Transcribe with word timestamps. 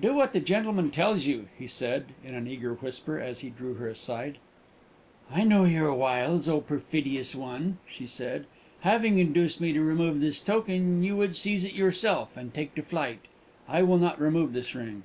"Do 0.00 0.14
what 0.14 0.32
the 0.32 0.40
gentleman 0.40 0.90
tells 0.90 1.26
you," 1.26 1.46
he 1.56 1.68
said, 1.68 2.06
in 2.24 2.34
an 2.34 2.48
eager 2.48 2.74
whisper, 2.74 3.20
as 3.20 3.38
he 3.38 3.50
drew 3.50 3.74
her 3.74 3.86
aside. 3.86 4.38
"I 5.30 5.44
know 5.44 5.62
your 5.62 5.94
wiles, 5.94 6.48
O 6.48 6.60
perfidious 6.60 7.36
one," 7.36 7.78
she 7.88 8.04
said. 8.04 8.46
"Having 8.80 9.20
induced 9.20 9.60
me 9.60 9.72
to 9.72 9.80
remove 9.80 10.18
this 10.20 10.40
token, 10.40 11.04
you 11.04 11.14
would 11.14 11.36
seize 11.36 11.64
it 11.64 11.74
yourself, 11.74 12.36
and 12.36 12.52
take 12.52 12.74
to 12.74 12.82
flight! 12.82 13.20
I 13.68 13.82
will 13.84 13.98
not 13.98 14.20
remove 14.20 14.54
this 14.54 14.74
ring!" 14.74 15.04